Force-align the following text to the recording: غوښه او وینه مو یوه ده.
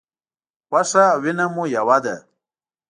غوښه 0.69 1.03
او 1.13 1.19
وینه 1.23 1.45
مو 1.53 1.63
یوه 1.77 1.97
ده. 2.03 2.15